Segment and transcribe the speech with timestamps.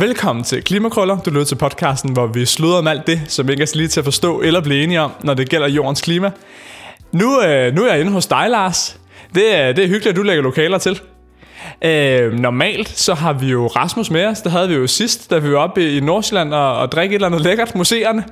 [0.00, 1.18] Velkommen til Klimakrøller.
[1.18, 3.88] Du lytter til podcasten, hvor vi slutter om alt det, som ikke er så lige
[3.88, 6.30] til at forstå eller blive enige om, når det gælder jordens klima.
[7.12, 9.00] Nu, øh, nu er jeg inde hos dig, Lars.
[9.34, 11.00] Det er, det er hyggeligt, at du lægger lokaler til.
[11.84, 14.40] Øh, normalt så har vi jo Rasmus med os.
[14.40, 17.14] Det havde vi jo sidst, da vi var oppe i Nordsjælland og, og drikke et
[17.14, 18.24] eller andet lækkert museerne.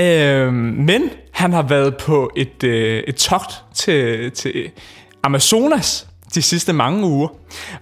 [0.00, 4.70] Øh, men han har været på et, øh, et togt til, til
[5.22, 7.28] Amazonas de sidste mange uger,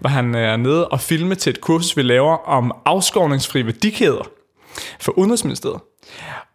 [0.00, 0.24] var han
[0.60, 4.28] nede og filme til et kursus, vi laver om afskovningsfri værdikæder
[5.00, 5.80] for Udenrigsministeriet.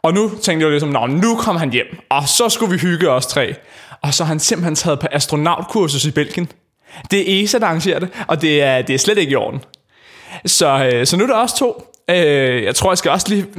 [0.04, 3.26] Og nu tænkte jeg ligesom, nu kom han hjem, og så skulle vi hygge os
[3.26, 3.56] tre.
[4.02, 6.52] Og så har han simpelthen taget på astronautkursus i Belgien.
[7.12, 9.64] Det er ESA, der arrangerer det, og det er, det er slet ikke i orden.
[10.46, 11.94] Så, øh, så nu er der også to.
[12.10, 13.46] Øh, jeg tror, jeg skal også lige...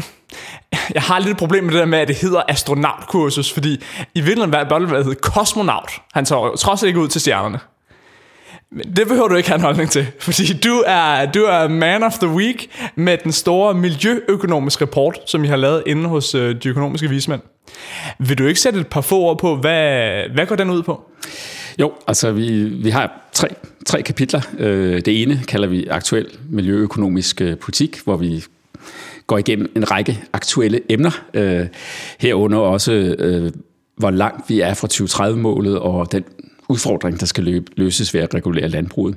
[0.95, 3.73] Jeg har lidt et problem med det der med, at det hedder astronautkursus, fordi
[4.14, 5.90] i virkeligheden var det hedde kosmonaut.
[6.12, 7.59] Han tager trods ikke ud til stjernerne.
[8.96, 12.18] Det behøver du ikke have en holdning til, fordi du er, du er man of
[12.18, 16.68] the week med den store miljøøkonomiske rapport, som I har lavet inde hos øh, de
[16.68, 17.40] økonomiske vismænd.
[18.18, 21.01] Vil du ikke sætte et par få ord på, hvad, hvad går den ud på?
[21.79, 23.48] Jo, altså vi, vi har tre,
[23.87, 24.40] tre kapitler.
[24.59, 28.45] Øh, det ene kalder vi aktuel miljøøkonomisk øh, politik, hvor vi
[29.26, 31.24] går igennem en række aktuelle emner.
[31.34, 31.66] Øh,
[32.20, 33.16] herunder også,
[33.96, 36.24] hvor langt vi er fra 2030-målet og den
[36.73, 39.16] udfordring, der skal løses ved at regulere landbruget.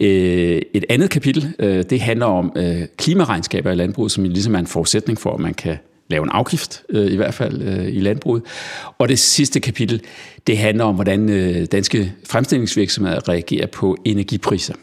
[0.00, 4.58] Øh, et andet kapitel, øh, det handler om øh, klimaregnskaber i landbruget, som ligesom er
[4.58, 5.76] en forudsætning for, at man kan
[6.10, 8.42] lave en afgift, i hvert fald i landbruget.
[8.98, 10.00] Og det sidste kapitel,
[10.46, 11.28] det handler om, hvordan
[11.66, 14.74] danske fremstillingsvirksomheder reagerer på energipriser.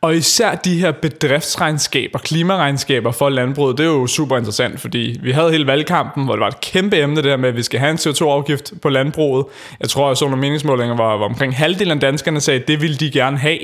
[0.00, 5.32] Og især de her bedriftsregnskaber, klimaregnskaber for landbruget, det er jo super interessant, fordi vi
[5.32, 7.90] havde hele valgkampen, hvor det var et kæmpe emne der med, at vi skal have
[7.90, 9.46] en CO2-afgift på landbruget.
[9.80, 12.80] Jeg tror, at så nogle meningsmålinger, hvor, hvor omkring halvdelen af danskerne sagde, at det
[12.80, 13.58] ville de gerne have.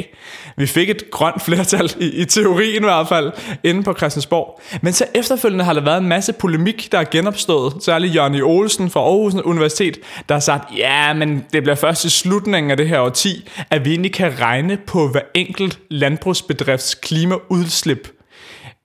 [0.57, 3.33] Vi fik et grønt flertal, i, i teorien i hvert fald,
[3.65, 4.61] inde på Christiansborg.
[4.83, 7.73] Men så efterfølgende har der været en masse polemik, der er genopstået.
[7.81, 8.41] Særligt Jørgen e.
[8.41, 9.99] Olsen fra Aarhus Universitet,
[10.29, 13.85] der har sagt, ja, men det bliver først i slutningen af det her årti, at
[13.85, 18.09] vi egentlig kan regne på hver enkelt landbrugsbedrifts klimaudslip,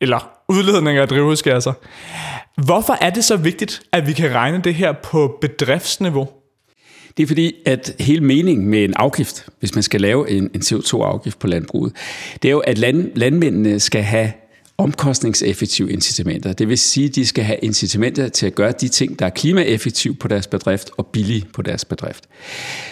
[0.01, 1.73] eller udledninger af drivhusgasser.
[2.65, 6.27] Hvorfor er det så vigtigt, at vi kan regne det her på bedriftsniveau?
[7.17, 10.61] Det er fordi, at hele meningen med en afgift, hvis man skal lave en, en
[10.61, 11.93] CO2-afgift på landbruget,
[12.41, 14.31] det er jo, at land, landmændene skal have
[14.77, 16.53] omkostningseffektive incitamenter.
[16.53, 19.29] Det vil sige, at de skal have incitamenter til at gøre de ting, der er
[19.29, 22.27] klimaeffektive på deres bedrift og billige på deres bedrift.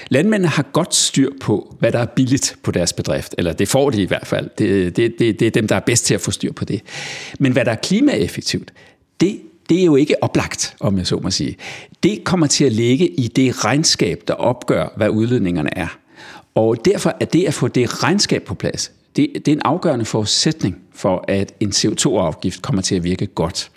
[0.09, 3.89] Landmændene har godt styr på, hvad der er billigt på deres bedrift, eller det får
[3.89, 4.49] de i hvert fald.
[4.57, 6.81] Det, det, det, det er dem, der er bedst til at få styr på det.
[7.39, 8.73] Men hvad der er klimaeffektivt,
[9.19, 11.57] det det er jo ikke oplagt, om jeg så må sige.
[12.03, 15.97] Det kommer til at ligge i det regnskab, der opgør, hvad udledningerne er.
[16.55, 20.05] Og derfor er det at få det regnskab på plads, det, det er en afgørende
[20.05, 23.71] forudsætning for, at en CO2-afgift kommer til at virke godt.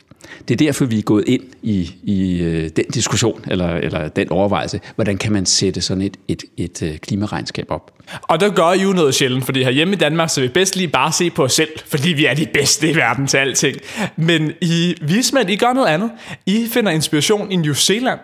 [0.49, 4.31] Det er derfor, vi er gået ind i, i øh, den diskussion, eller, eller den
[4.31, 7.93] overvejelse, hvordan kan man sætte sådan et, et, et øh, klimaregnskab op.
[8.23, 10.89] Og der gør I jo noget sjældent, fordi hjemme i Danmark, så vi bedst lige
[10.89, 13.77] bare se på os selv, fordi vi er de bedste i verden til alting.
[14.17, 16.11] Men I vismænd, I gør noget andet.
[16.47, 18.21] I finder inspiration i New Zealand.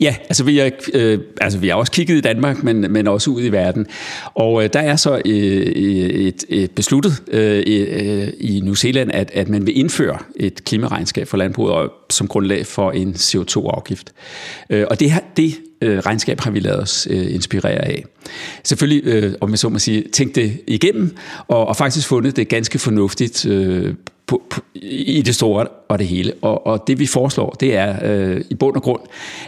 [0.00, 3.30] Ja, altså vi, er, øh, altså vi har også kigget i Danmark, men, men også
[3.30, 3.86] ud i verden.
[4.34, 8.74] Og øh, der er så øh, øh et, et besluttet øh, øh, øh, i New
[8.74, 14.12] Zealand, at, at man vil indføre et klimaregnskab for landbruget som grundlag for en CO2-afgift.
[14.70, 18.04] Øh, og det, det øh, regnskab har vi lavet os øh, inspirere af.
[18.64, 21.16] Selvfølgelig, øh, om jeg så må sige, tænkt det igennem,
[21.48, 23.94] og, og faktisk fundet det ganske fornuftigt øh,
[24.26, 26.32] på, på, i det store og det hele.
[26.42, 29.00] Og, og det vi foreslår, det er øh, i bund og grund,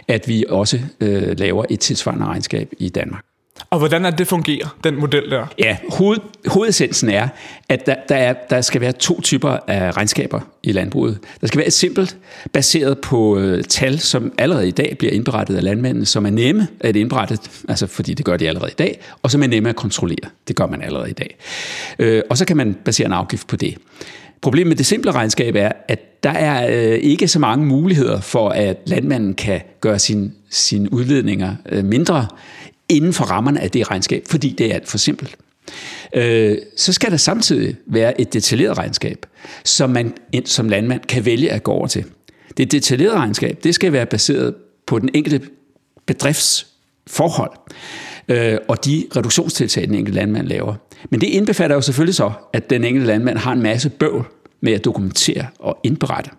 [0.07, 3.34] at vi også øh, laver et tilsvarende regnskab i Danmark.
[3.69, 5.45] Og hvordan er det fungerer, den model der?
[5.59, 6.17] Ja, hoved,
[6.47, 7.27] hovedessensen er,
[7.69, 11.19] at der, der, er, der skal være to typer af regnskaber i landbruget.
[11.41, 12.17] Der skal være et simpelt,
[12.53, 16.67] baseret på øh, tal, som allerede i dag bliver indberettet af landmændene, som er nemme
[16.79, 17.37] at indberette,
[17.69, 20.29] altså fordi det gør de allerede i dag, og som er nemme at kontrollere.
[20.47, 21.37] Det gør man allerede i dag.
[21.99, 23.77] Øh, og så kan man basere en afgift på det.
[24.41, 28.49] Problemet med det simple regnskab er, at der er øh, ikke så mange muligheder for,
[28.49, 32.27] at landmanden kan gøre sine sin udledninger øh, mindre
[32.89, 35.35] inden for rammerne af det regnskab, fordi det er alt for simpelt.
[36.15, 39.25] Øh, så skal der samtidig være et detaljeret regnskab,
[39.63, 40.13] som man
[40.45, 42.05] som landmand kan vælge at gå over til.
[42.57, 44.55] Det detaljerede regnskab, det skal være baseret
[44.87, 45.41] på den enkelte
[46.05, 46.67] bedrifts
[47.07, 47.51] forhold
[48.27, 50.75] øh, og de reduktionstiltag, den enkelte landmand laver.
[51.09, 54.25] Men det indbefatter jo selvfølgelig så, at den enkelte landmand har en masse bøvl
[54.61, 56.29] med at dokumentere og indberette.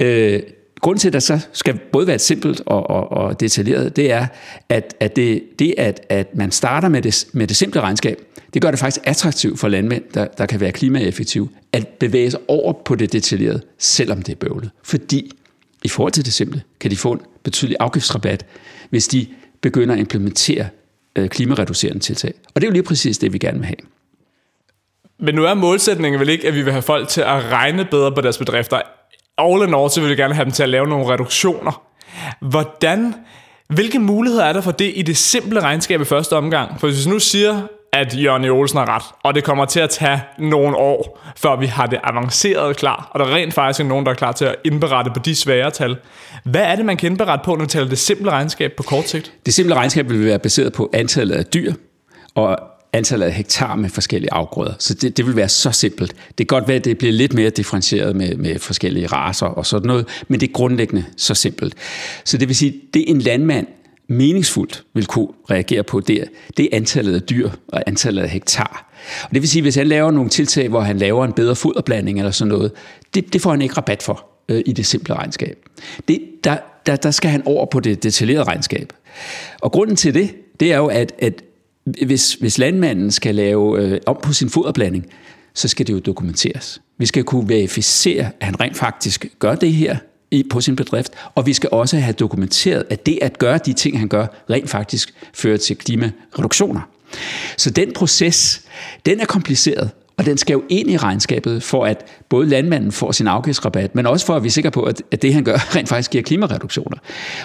[0.00, 0.40] Øh,
[0.80, 4.26] grunden til, at der så skal både være simpelt og, og, og detaljeret, det er,
[4.68, 8.20] at, at det, det at, at man starter med det, med det simple regnskab,
[8.54, 12.40] det gør det faktisk attraktivt for landmænd, der, der kan være klimaeffektive, at bevæge sig
[12.48, 14.70] over på det detaljerede, selvom det er bøvlet.
[14.82, 15.30] Fordi
[15.84, 18.46] i forhold til det simple, kan de få en betydelig afgiftsrabat,
[18.90, 19.26] hvis de
[19.60, 20.68] begynder at implementere
[21.16, 22.34] øh, klimareducerende tiltag.
[22.54, 23.76] Og det er jo lige præcis det, vi gerne vil have.
[25.18, 28.12] Men nu er målsætningen vel ikke, at vi vil have folk til at regne bedre
[28.14, 28.80] på deres bedrifter.
[29.40, 31.82] All in all, så vil vi gerne have dem til at lave nogle reduktioner.
[32.40, 33.14] Hvordan,
[33.68, 36.80] hvilke muligheder er der for det i det simple regnskab i første omgang?
[36.80, 39.90] For hvis vi nu siger, at Jørgen Olsen har ret, og det kommer til at
[39.90, 44.06] tage nogle år, før vi har det avanceret klar, og der er rent faktisk nogen,
[44.06, 45.96] der er klar til at indberette på de svære tal.
[46.44, 49.08] Hvad er det, man kan indberette på, når vi taler det simple regnskab på kort
[49.08, 49.32] sigt?
[49.46, 51.72] Det simple regnskab vil være baseret på antallet af dyr,
[52.34, 52.58] og
[52.92, 54.72] antallet af hektar med forskellige afgrøder.
[54.78, 56.14] Så det, det vil være så simpelt.
[56.38, 59.66] Det kan godt være, at det bliver lidt mere differentieret med, med forskellige raser og
[59.66, 61.74] sådan noget, men det er grundlæggende så simpelt.
[62.24, 63.66] Så det vil sige, det en landmand
[64.08, 66.24] meningsfuldt vil kunne reagere på, det,
[66.56, 68.92] det er antallet af dyr og antallet af hektar.
[69.24, 72.18] Og det vil sige, hvis han laver nogle tiltag, hvor han laver en bedre foderblanding
[72.18, 72.72] eller sådan noget,
[73.14, 75.58] det, det får han ikke rabat for øh, i det simple regnskab.
[76.08, 76.56] Det, der,
[76.86, 78.92] der, der skal han over på det detaljerede regnskab.
[79.60, 81.42] Og grunden til det, det er jo, at, at
[81.84, 85.06] hvis, hvis landmanden skal lave øh, om på sin foderblanding,
[85.54, 86.82] så skal det jo dokumenteres.
[86.98, 89.96] Vi skal kunne verificere, at han rent faktisk gør det her
[90.30, 93.72] i, på sin bedrift, og vi skal også have dokumenteret, at det at gøre de
[93.72, 96.80] ting, han gør, rent faktisk fører til klimareduktioner.
[97.56, 98.62] Så den proces,
[99.06, 103.12] den er kompliceret, og den skal jo ind i regnskabet, for at både landmanden får
[103.12, 105.88] sin afgiftsrabat, men også for at vi er sikre på, at det han gør rent
[105.88, 106.98] faktisk giver klimareduktioner.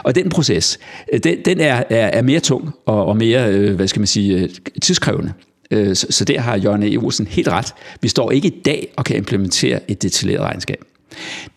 [0.03, 0.79] Og den proces,
[1.13, 4.07] øh, den, den er, er, er mere tung og, og mere, øh, hvad skal man
[4.07, 4.49] sige, øh,
[4.81, 5.33] tidskrævende.
[5.71, 6.97] Så, så der har Jørgen E.
[6.97, 7.73] Olsen helt ret.
[8.01, 10.83] Vi står ikke i dag og kan implementere et detaljeret regnskab.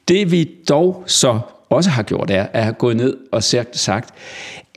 [0.09, 1.41] Det vi dog så
[1.71, 4.15] også har gjort, er at have gået ned og sagt,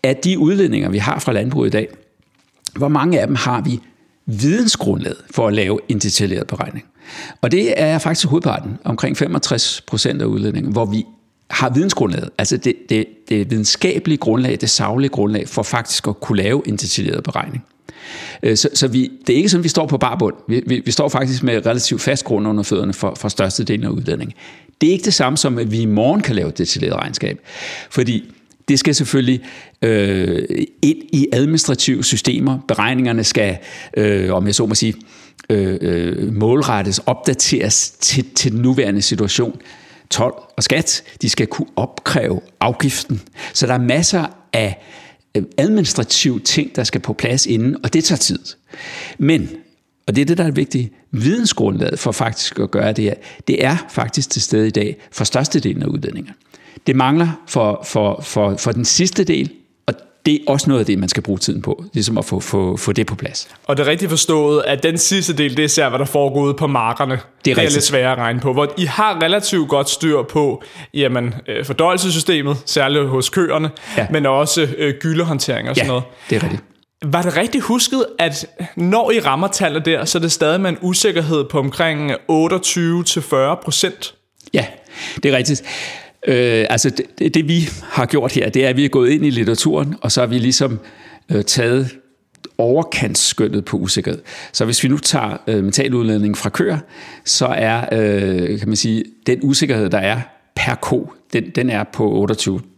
[0.04, 1.88] at de udledninger, vi har fra landbruget i dag,
[2.76, 3.80] hvor mange af dem har vi
[4.40, 6.86] vidensgrundlaget for at lave en detaljeret beregning.
[7.42, 11.06] Og det er faktisk hovedparten, omkring 65 procent af udledningen, hvor vi
[11.50, 16.38] har vidensgrundlaget, altså det, det, det videnskabelige grundlag, det savlige grundlag, for faktisk at kunne
[16.38, 17.66] lave en detaljeret beregning.
[18.44, 20.36] Øh, så, så vi, det er ikke sådan, vi står på barbund.
[20.48, 23.90] Vi, vi, vi står faktisk med relativt fast grund under fødderne for, for størstedelen af
[23.90, 24.34] udledningen.
[24.82, 27.40] Det er ikke det samme som, at vi i morgen kan lave et detaljeret regnskab.
[27.90, 28.32] Fordi
[28.68, 29.42] det skal selvfølgelig
[29.82, 32.60] øh, ind i administrative systemer.
[32.68, 33.58] Beregningerne skal,
[33.98, 34.94] øh, om jeg så må sige,
[35.50, 39.62] øh, øh, målrettes, opdateres til, til den nuværende situation.
[40.10, 43.22] 12 og skat, de skal kunne opkræve afgiften.
[43.54, 44.82] Så der er masser af
[45.38, 48.40] øh, administrative ting, der skal på plads inden, og det tager tid.
[49.18, 49.50] Men,
[50.08, 53.14] og det er det, der er vigtigt, vidensgrundlaget for faktisk at gøre det her,
[53.48, 56.34] det er faktisk til stede i dag for størstedelen af udlændinge.
[56.88, 59.52] Det mangler for, for, for, for den sidste del,
[59.88, 59.94] og
[60.26, 62.78] det er også noget af det, man skal bruge tiden på, ligesom at få, få,
[62.78, 63.48] få det på plads.
[63.64, 66.42] Og det er rigtigt forstået, at den sidste del, det er især, hvad der foregår
[66.42, 67.20] ude på markerne.
[67.46, 70.22] Det er, det er lidt sværere at regne på, hvor I har relativt godt styr
[70.24, 70.64] på
[70.94, 74.08] jamen, øh, fordøjelsessystemet, særligt hos køerne, ja.
[74.12, 76.04] men også øh, gyldehåndtering og sådan ja, noget.
[76.30, 76.64] det er rigtigt.
[77.06, 78.46] Var det rigtigt husket, at
[78.76, 82.16] når I rammer tallet der, så er det stadig med en usikkerhed på omkring 28-40
[83.64, 84.14] procent?
[84.54, 84.66] Ja,
[85.24, 85.64] det er rigtigt.
[86.28, 86.90] Øh, altså
[87.20, 89.96] det, det vi har gjort her, det er, at vi er gået ind i litteraturen,
[90.02, 90.80] og så har vi ligesom
[91.32, 91.90] øh, taget
[92.58, 94.22] overkantsskyndet på usikkerhed.
[94.52, 96.78] Så hvis vi nu tager øh, metaludledning fra køer,
[97.26, 100.22] så er øh, kan man sige, den usikkerhed, der er
[100.56, 102.28] per ko, den, den er på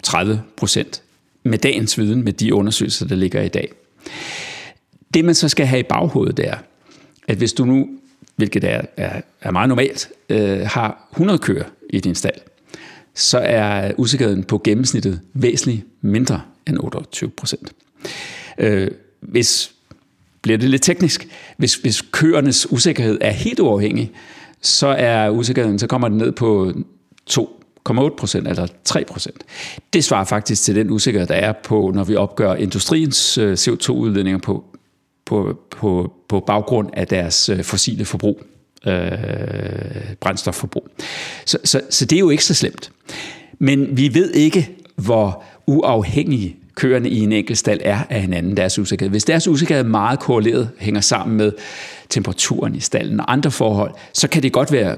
[0.07, 1.01] 28-30 procent
[1.43, 3.71] med dagens viden, med de undersøgelser, der ligger i dag.
[5.13, 6.57] Det man så skal have i baghovedet, det er,
[7.27, 7.87] at hvis du nu,
[8.35, 12.39] hvilket er, er, er meget normalt, øh, har 100 køer i din stald,
[13.15, 17.71] så er usikkerheden på gennemsnittet væsentligt mindre end 28 procent.
[18.57, 19.71] Øh, hvis
[20.41, 21.27] bliver det lidt teknisk,
[21.57, 24.11] hvis, hvis køernes usikkerhed er helt uafhængig,
[24.61, 26.73] så er usikkerheden, så kommer den ned på
[27.31, 29.43] 2,8 procent eller 3 procent.
[29.93, 34.39] Det svarer faktisk til den usikkerhed, der er på, når vi opgør industriens øh, CO2-udledninger
[34.39, 34.63] på,
[35.25, 38.41] på, på, på baggrund af deres øh, fossile forbrug
[38.87, 40.87] øh, brændstofforbrug.
[41.45, 42.91] Så, så, så det er jo ikke så slemt.
[43.59, 48.79] Men vi ved ikke, hvor uafhængige køerne i en enkelt stald er af hinanden, deres
[48.79, 49.09] usikkerhed.
[49.09, 51.51] Hvis deres usikkerhed er meget korreleret, hænger sammen med
[52.09, 54.97] temperaturen i stallen og andre forhold, så kan det godt være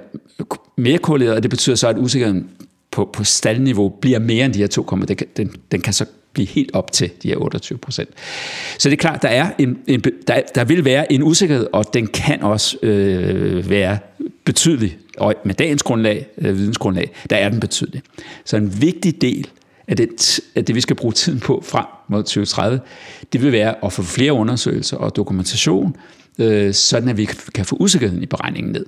[0.78, 2.50] mere korreleret, og det betyder så, at usikkerheden
[2.92, 6.48] på, på staldniveau bliver mere end de her 2, den, den, den kan så blive
[6.48, 8.10] helt op til de her 28 procent.
[8.78, 11.94] Så det er klart, der, er en, en, der, der vil være en usikkerhed, og
[11.94, 13.98] den kan også øh, være
[14.44, 18.02] betydelig, og med dagens grundlag, øh, vidensgrundlag, der er den betydelig.
[18.46, 19.48] Så en vigtig del
[19.88, 22.80] af det, af det, vi skal bruge tiden på frem mod 2030,
[23.34, 25.96] det vil være at få flere undersøgelser og dokumentation,
[26.40, 27.26] øh, sådan at vi
[27.56, 28.86] kan få usikkerheden i beregningen ned.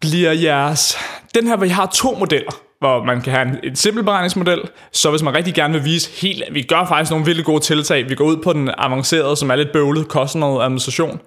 [0.00, 0.96] Bliver jeres...
[1.34, 4.60] Den her, hvor I har to modeller, hvor man kan have en, en simpel beregningsmodel,
[4.92, 8.08] så hvis man rigtig gerne vil vise helt, vi gør faktisk nogle virkelig gode tiltag,
[8.08, 11.20] vi går ud på den avancerede, som er lidt bøvlet, koster noget administration,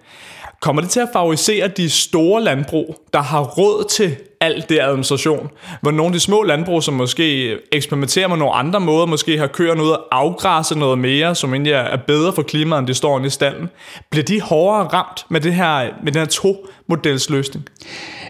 [0.62, 5.50] kommer det til at favorisere de store landbrug, der har råd til alt det administration,
[5.82, 9.48] hvor nogle af de små landbrug, som måske eksperimenterer med nogle andre måder, måske har
[9.48, 13.18] køerne ud og afgræsse noget mere, som egentlig er bedre for klimaet, end det står
[13.18, 13.70] inde i stallen,
[14.10, 17.66] bliver de hårdere ramt med, det her, med den her to-models løsning?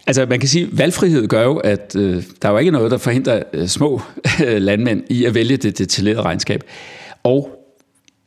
[0.07, 2.91] Altså man kan sige, at valgfrihed gør jo, at øh, der er jo ikke noget,
[2.91, 4.01] der forhindrer øh, små
[4.45, 6.63] øh, landmænd i at vælge det detaljerede regnskab.
[7.23, 7.49] Og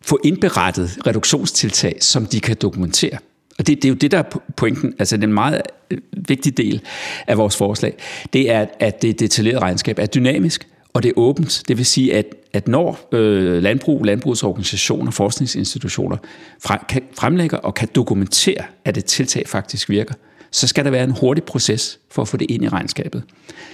[0.02, 3.18] få indberettet reduktionstiltag, som de kan dokumentere.
[3.58, 6.80] Og det, det er jo det, der er pointen, altså den meget øh, vigtig del
[7.26, 7.94] af vores forslag,
[8.32, 11.62] det er, at det detaljerede regnskab er dynamisk, og det er åbent.
[11.68, 16.16] Det vil sige, at, at når øh, landbrug, landbrugsorganisationer, forskningsinstitutioner
[16.62, 20.14] frem, kan, fremlægger og kan dokumentere, at et tiltag faktisk virker,
[20.50, 23.22] så skal der være en hurtig proces for at få det ind i regnskabet.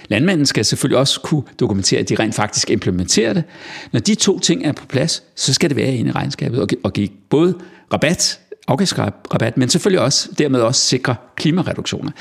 [0.07, 3.43] Landmanden skal selvfølgelig også kunne dokumentere, at de rent faktisk implementerer det.
[3.91, 6.93] Når de to ting er på plads, så skal det være ind i regnskabet og
[6.93, 7.55] give både
[7.93, 12.11] rabat afgiftsrabat, men selvfølgelig også dermed også sikre klimareduktioner.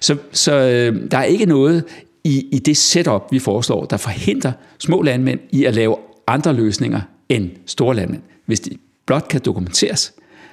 [0.00, 1.84] Så, så øh, der er ikke noget
[2.24, 5.96] i, i det setup, vi foreslår, der forhindrer små landmænd i at lave
[6.26, 8.70] andre løsninger end store landmænd, hvis de
[9.06, 10.12] blot kan dokumenteres,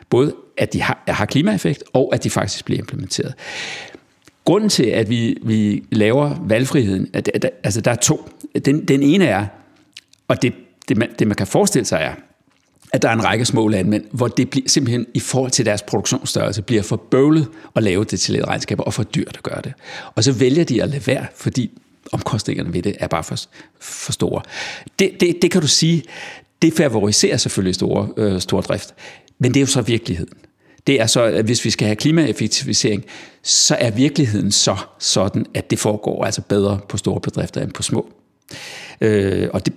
[0.09, 3.33] både at de har, har klimaeffekt, og at de faktisk bliver implementeret.
[4.45, 8.29] Grunden til, at vi, vi laver valgfriheden, at, at, altså der er to.
[8.65, 9.45] Den, den ene er,
[10.27, 10.53] og det,
[10.89, 12.13] det, man, det man kan forestille sig er,
[12.93, 15.81] at der er en række små landmænd, hvor det bliver, simpelthen i forhold til deres
[15.81, 19.73] produktionsstørrelse bliver for bøvlet at lave detaljeret regnskaber og for dyrt at gøre det.
[20.15, 21.71] Og så vælger de at lade være, fordi
[22.11, 23.35] omkostningerne ved det er bare for,
[23.79, 24.41] for store.
[24.99, 26.03] Det, det, det kan du sige,
[26.61, 28.93] det favoriserer selvfølgelig store, øh, store drift.
[29.39, 30.33] Men det er jo så virkeligheden.
[30.87, 33.05] Det er så, at hvis vi skal have klimaeffektivisering,
[33.43, 37.83] så er virkeligheden så sådan, at det foregår altså bedre på store bedrifter end på
[37.83, 38.09] små.
[39.01, 39.73] Øh, og det,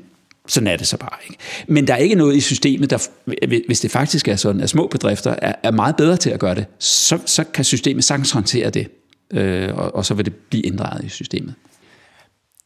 [0.48, 1.36] sådan er det så bare ikke.
[1.66, 3.08] Men der er ikke noget i systemet, der,
[3.66, 6.54] hvis det faktisk er sådan, at små bedrifter er, er meget bedre til at gøre
[6.54, 8.88] det, så, så kan systemet sagtens håndtere det,
[9.32, 11.54] øh, og, og så vil det blive inddraget i systemet.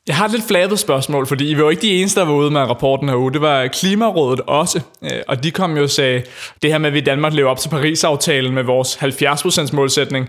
[0.07, 2.35] Jeg har et lidt flabet spørgsmål, fordi I var jo ikke de eneste, der var
[2.35, 3.33] ude med rapporten herude.
[3.33, 6.23] Det var Klimarådet også, øh, og de kom jo og sagde,
[6.63, 10.29] det her med, at vi i Danmark lever op til Paris-aftalen med vores 70% målsætning,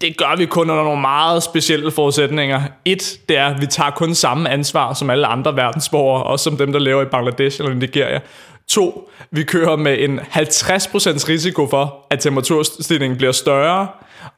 [0.00, 2.62] det gør vi kun under nogle meget specielle forudsætninger.
[2.84, 6.56] Et, det er, at vi tager kun samme ansvar som alle andre verdensborgere, også som
[6.56, 8.20] dem, der lever i Bangladesh eller Nigeria.
[8.68, 13.88] To, vi kører med en 50% risiko for, at temperaturstigningen bliver større.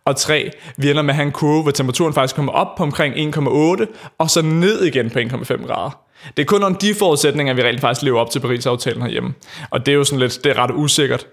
[0.04, 2.82] Og tre, vi ender med at have en kurve, hvor temperaturen faktisk kommer op på
[2.82, 3.86] omkring 1,8,
[4.18, 6.00] og så ned igen på 1,5 grader.
[6.36, 9.34] Det er kun under de forudsætninger, vi rent faktisk lever op til Paris-aftalen herhjemme.
[9.70, 11.26] Og det er jo sådan lidt, det er ret usikkert.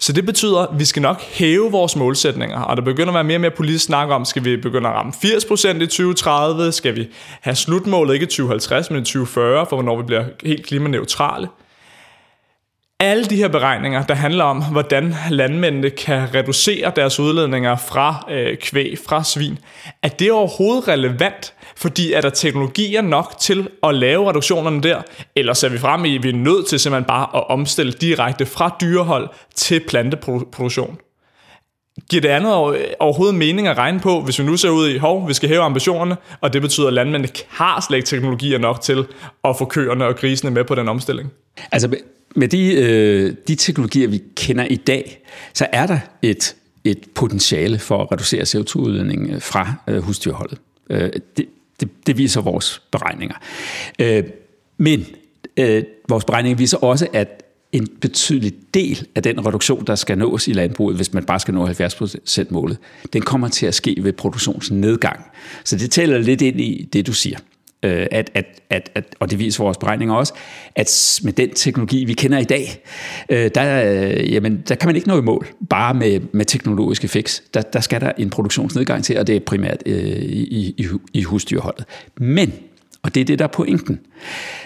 [0.00, 3.24] Så det betyder, at vi skal nok hæve vores målsætninger, og der begynder at være
[3.24, 6.96] mere og mere politisk snak om, skal vi begynde at ramme 80% i 2030, skal
[6.96, 7.08] vi
[7.40, 11.48] have slutmålet ikke i 2050, men i 2040, for hvornår vi bliver helt klimaneutrale
[13.00, 18.56] alle de her beregninger, der handler om, hvordan landmændene kan reducere deres udledninger fra øh,
[18.56, 19.58] kvæg, fra svin,
[20.02, 21.54] er det overhovedet relevant?
[21.76, 25.02] Fordi er der teknologier nok til at lave reduktionerne der?
[25.36, 28.46] Eller ser vi frem i, at vi er nødt til simpelthen bare at omstille direkte
[28.46, 30.98] fra dyrehold til planteproduktion?
[32.10, 32.52] Giver det andet
[33.00, 35.62] overhovedet mening at regne på, hvis vi nu ser ud i, hov, vi skal hæve
[35.62, 39.06] ambitionerne, og det betyder, at landmændene har slet ikke teknologier nok til
[39.44, 41.30] at få køerne og grisene med på den omstilling?
[41.72, 41.88] Altså,
[42.36, 45.20] med de, øh, de teknologier, vi kender i dag,
[45.54, 50.58] så er der et, et potentiale for at reducere CO2-udledningen øh, fra øh, husdyrholdet.
[50.90, 51.46] Øh, det,
[51.80, 53.36] det, det viser vores beregninger.
[53.98, 54.24] Øh,
[54.78, 55.06] men
[55.56, 60.48] øh, vores beregninger viser også, at en betydelig del af den reduktion, der skal nås
[60.48, 62.78] i landbruget, hvis man bare skal nå 70% målet,
[63.12, 65.20] den kommer til at ske ved produktionsnedgang.
[65.64, 67.38] Så det taler lidt ind i det, du siger.
[67.82, 70.34] Øh, at, at, at, at, og det viser vores beregninger også,
[70.74, 72.82] at med den teknologi, vi kender i dag,
[73.28, 77.08] øh, der, øh, jamen, der kan man ikke nå i mål, bare med, med teknologiske
[77.08, 77.40] fix.
[77.54, 81.22] Der, der skal der en produktionsnedgang til, og det er primært øh, i, i, i
[81.22, 81.84] husdyrholdet.
[82.16, 82.52] Men,
[83.02, 84.00] og det er det, der er pointen,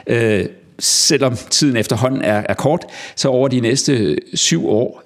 [0.06, 0.47] øh,
[0.78, 2.85] selvom tiden efterhånden er, er kort,
[3.16, 5.02] så over de næste syv år,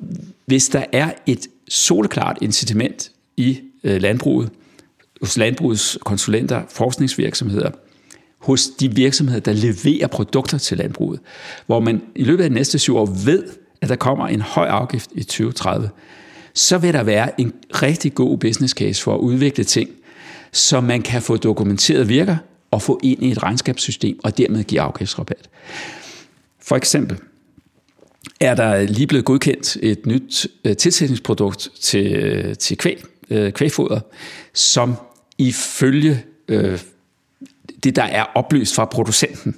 [0.47, 4.51] hvis der er et soleklart incitament i øh, landbruget,
[5.21, 7.71] hos landbrugets konsulenter, forskningsvirksomheder,
[8.49, 11.21] hos de virksomheder, der leverer produkter til landbruget,
[11.67, 13.45] hvor man i løbet af de næste syv år ved,
[13.81, 15.91] at der kommer en høj afgift i 2030,
[16.55, 19.91] så vil der være en rigtig god business case for at udvikle ting,
[20.53, 22.37] som man kan få dokumenteret virker,
[22.71, 25.49] og få ind i et regnskabssystem, og dermed give afgiftsrabat.
[26.63, 27.17] For eksempel
[28.41, 34.01] er der lige blevet godkendt et nyt øh, tilsætningsprodukt til, øh, til kvæg, øh, kvægfoder,
[34.55, 34.95] som
[35.39, 36.79] ifølge øh,
[37.85, 39.57] det, der er oplyst fra producenten,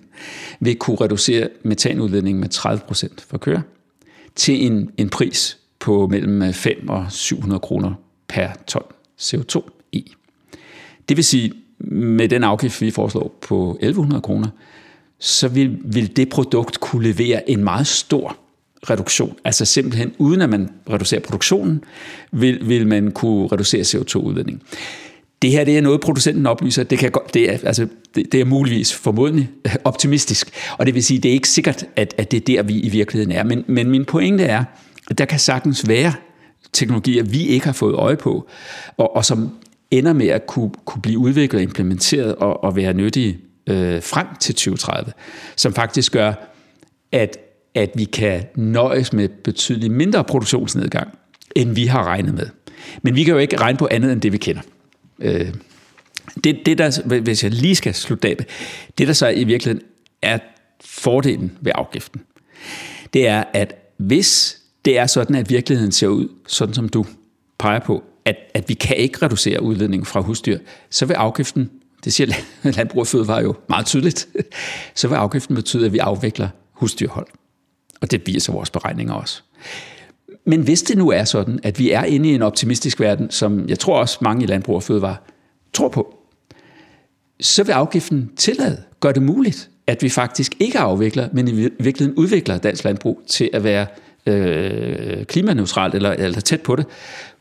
[0.60, 3.60] vil kunne reducere metanudledningen med 30% for køer
[4.36, 7.94] til en, en pris på mellem øh, 5 og 700 kroner
[8.28, 8.82] per ton
[9.20, 9.98] CO2 i.
[9.98, 10.14] E.
[11.08, 11.52] Det vil sige,
[11.88, 14.48] med den afgift, vi foreslår på 1100 kroner,
[15.18, 18.36] så vil, vil det produkt kunne levere en meget stor
[18.90, 19.36] reduktion.
[19.44, 21.84] Altså simpelthen, uden at man reducerer produktionen,
[22.32, 24.62] vil, vil man kunne reducere CO2-udledning.
[25.42, 26.82] Det her det er noget, producenten oplyser.
[26.82, 29.50] Det, kan, det, er, altså, det, det er muligvis formodentlig
[29.84, 30.50] optimistisk.
[30.78, 32.88] Og det vil sige, det er ikke sikkert, at, at det er der, vi i
[32.88, 33.44] virkeligheden er.
[33.44, 34.64] Men, men min pointe er,
[35.10, 36.12] at der kan sagtens være
[36.72, 38.48] teknologier, vi ikke har fået øje på,
[38.96, 39.50] og, og som
[39.90, 44.26] ender med at kunne, kunne blive udviklet og implementeret og, og være nyttige øh, frem
[44.40, 45.12] til 2030,
[45.56, 46.32] som faktisk gør,
[47.12, 47.36] at,
[47.74, 51.08] at vi kan nøjes med betydeligt mindre produktionsnedgang,
[51.56, 52.46] end vi har regnet med.
[53.02, 54.62] Men vi kan jo ikke regne på andet end det, vi kender.
[55.20, 55.54] Øh,
[56.44, 58.36] det, det der, hvis jeg lige skal slutte af
[58.98, 59.86] det der så i virkeligheden
[60.22, 60.38] er
[60.84, 62.20] fordelen ved afgiften,
[63.12, 67.06] det er, at hvis det er sådan, at virkeligheden ser ud, sådan som du
[67.58, 70.58] peger på, at, at vi kan ikke reducere udledningen fra husdyr,
[70.90, 71.70] så vil afgiften,
[72.04, 72.34] det siger
[72.76, 74.28] Landbrug og Fødevare jo meget tydeligt,
[74.94, 77.26] så vil afgiften betyde, at vi afvikler husdyrhold.
[78.00, 79.42] Og det viser vores beregninger også.
[80.44, 83.68] Men hvis det nu er sådan, at vi er inde i en optimistisk verden, som
[83.68, 85.16] jeg tror også mange i Landbrug og Fødevare
[85.72, 86.16] tror på,
[87.40, 92.14] så vil afgiften tillade, gør det muligt, at vi faktisk ikke afvikler, men i virkeligheden
[92.14, 93.86] udvikler dansk landbrug til at være
[94.26, 96.86] øh, klimaneutralt eller, eller tæt på det,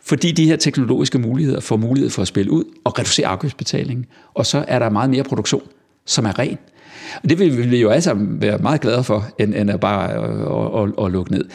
[0.01, 4.45] fordi de her teknologiske muligheder får mulighed for at spille ud og reducere afgiftsbetalingen, og
[4.45, 5.63] så er der meget mere produktion,
[6.05, 6.57] som er ren.
[7.23, 10.13] Og det vil vi jo alle sammen være meget glade for, end, end at bare
[10.13, 11.45] øh, at, at, at lukke ned.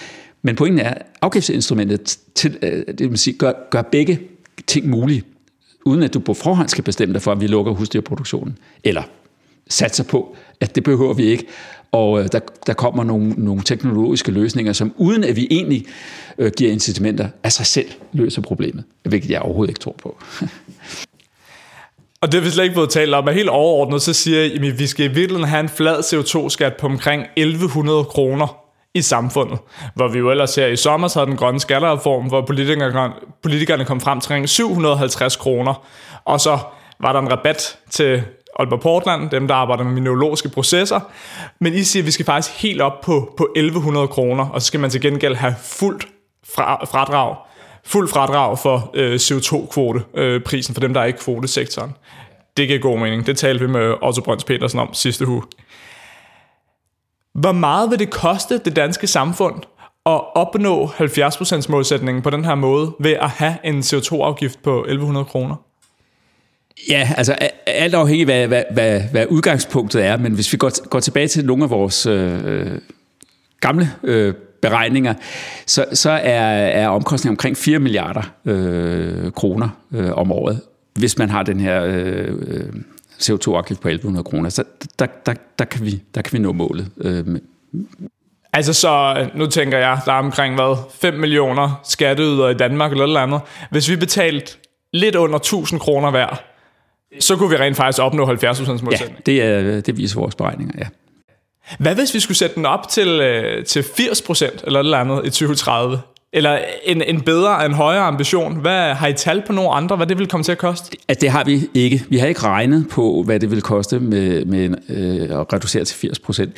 [0.46, 4.20] Men pointen er, at afgiftsinstrumentet til, øh, det vil sige, gør, gør begge
[4.66, 5.22] ting mulige,
[5.84, 9.02] uden at du på forhånd skal bestemme dig for, at vi lukker husdyrproduktionen, eller
[9.68, 11.46] satser på, at det behøver vi ikke,
[11.92, 15.86] og øh, der, der kommer nogle, nogle teknologiske løsninger, som uden at vi egentlig
[16.38, 20.16] øh, giver incitamenter af sig selv, løser problemet, hvilket jeg overhovedet ikke tror på.
[22.20, 24.52] Og det har vi slet ikke blevet talt om, men helt overordnet, så siger jeg,
[24.52, 28.63] at vi skal i virkeligheden have en flad CO2-skat på omkring 1100 kroner
[28.94, 29.58] i samfundet.
[29.94, 34.00] Hvor vi jo ellers her i sommer havde den grønne skattereform, hvor politikerne, politikerne kom
[34.00, 35.86] frem til 750 kroner.
[36.24, 36.58] Og så
[37.00, 38.22] var der en rabat til
[38.58, 41.00] Aalborg Portland, dem der arbejder med mineralogiske processer.
[41.60, 44.66] Men I siger, at vi skal faktisk helt op på, på 1100 kroner, og så
[44.66, 46.06] skal man til gengæld have fuldt
[46.54, 47.36] fra, fradrag
[47.84, 51.92] fuld fradrag for øh, CO2-kvoteprisen øh, for dem, der er i kvotesektoren.
[52.56, 53.26] Det giver god mening.
[53.26, 55.42] Det talte vi med Otto Brøns Petersen om sidste uge.
[57.34, 59.54] Hvor meget vil det koste det danske samfund
[60.06, 65.24] at opnå 70% målsætningen på den her måde ved at have en CO2-afgift på 1100
[65.24, 65.56] kroner?
[66.88, 67.32] Ja, altså
[67.66, 71.46] alt afhængig af, hvad, hvad, hvad udgangspunktet er, men hvis vi går, går tilbage til
[71.46, 72.70] nogle af vores øh,
[73.60, 75.14] gamle øh, beregninger,
[75.66, 80.60] så, så er, er omkostningen omkring 4 milliarder øh, kroner øh, om året,
[80.94, 82.72] hvis man har den her øh, øh
[83.26, 84.50] CO2-afgift på 1100 kroner.
[84.50, 84.64] Så
[84.98, 86.90] der, der, der, kan, vi, der kan vi nå målet.
[87.00, 87.26] Øh,
[88.56, 93.06] Altså så, nu tænker jeg, der er omkring hvad, 5 millioner skatteyder i Danmark eller
[93.06, 93.40] noget andet.
[93.70, 94.56] Hvis vi betalte
[94.92, 96.42] lidt under 1000 kroner hver,
[97.20, 99.22] så kunne vi rent faktisk opnå 70 målsætning.
[99.26, 100.86] Ja, det, er, det viser vores beregninger, ja.
[101.78, 105.26] Hvad hvis vi skulle sætte den op til, øh, til 80 procent eller noget andet
[105.26, 106.00] i 2030?
[106.34, 108.56] Eller en, en bedre, en højere ambition.
[108.56, 110.96] Hvad Har I tal på nogle andre, hvad det vil komme til at koste?
[111.08, 112.04] At det har vi ikke.
[112.08, 115.96] Vi har ikke regnet på, hvad det vil koste med, med øh, at reducere til
[115.96, 116.52] 80 procent.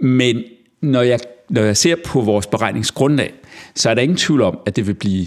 [0.00, 0.42] Men
[0.82, 3.32] når jeg, når jeg ser på vores beregningsgrundlag,
[3.74, 5.26] så er der ingen tvivl om, at det vil blive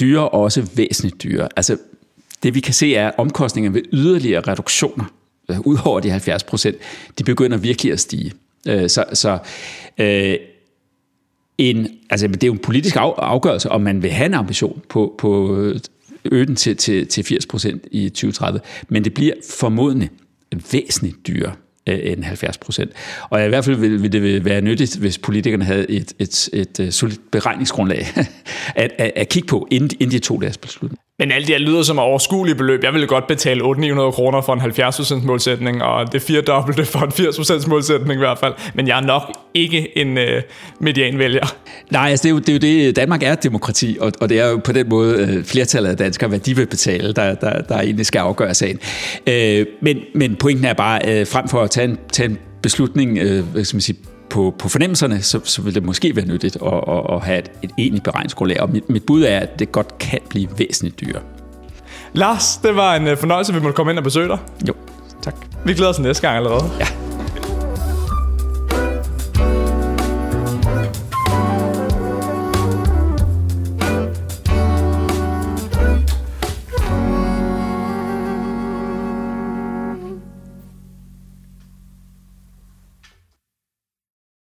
[0.00, 1.48] dyrere og også væsentligt dyrere.
[1.56, 1.76] Altså,
[2.42, 5.04] det vi kan se er, at omkostningerne ved yderligere reduktioner,
[5.48, 6.76] udover ud over de 70 procent,
[7.18, 8.32] de begynder virkelig at stige.
[8.68, 9.38] Øh, så, så
[9.98, 10.36] øh,
[11.58, 15.14] en, altså, det er jo en politisk afgørelse, om man vil have en ambition på,
[15.18, 15.80] på øh,
[16.24, 20.10] øge den til, til, til 80% i 2030, men det bliver formodentlig
[20.72, 21.52] væsentligt dyrere
[21.86, 22.90] øh, end 70 procent.
[23.30, 26.80] Og i hvert fald ville, vil det være nyttigt, hvis politikerne havde et, et, et,
[26.80, 28.06] et solidt beregningsgrundlag
[28.74, 31.00] at, at, at kigge på, inden, inden de tog deres beslutning.
[31.18, 32.84] Men alt det her lyder som et overskueligt beløb.
[32.84, 36.98] Jeg ville godt betale 800 kroner for en 70% målsætning, og det fire dobbelte for
[36.98, 37.10] en
[37.64, 38.54] 80% målsætning i hvert fald.
[38.74, 39.22] Men jeg er nok
[39.54, 40.42] ikke en øh,
[40.80, 41.56] medianvælger.
[41.90, 44.28] Nej, altså det er, jo, det er jo det, Danmark er et demokrati, og, og
[44.28, 47.34] det er jo på den måde øh, flertallet af danskere, hvad de vil betale, der,
[47.34, 48.78] der, der egentlig skal afgøre sagen.
[49.26, 53.18] Øh, men, men pointen er bare, øh, frem for at tage en, tage en beslutning,
[53.18, 53.98] øh, hvad skal man sige,
[54.36, 57.50] på, på fornemmelserne, så, så vil det måske være nyttigt at, at, at have et,
[57.62, 58.60] et egentligt beregningsgrundlag.
[58.60, 61.22] Og mit, mit bud er, at det godt kan blive væsentligt dyrere.
[62.12, 64.38] Lars, det var en øh, fornøjelse, at vi måtte komme ind og besøge dig.
[64.68, 64.74] Jo,
[65.22, 65.34] tak.
[65.64, 66.64] Vi glæder os næste gang allerede.
[66.80, 66.86] Ja.